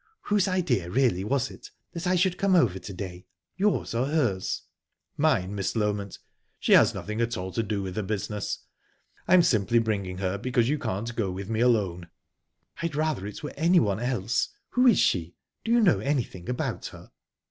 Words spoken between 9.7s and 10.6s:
bringing her